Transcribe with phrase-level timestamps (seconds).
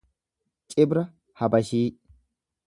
[0.69, 1.03] Cibra
[1.37, 1.93] habashii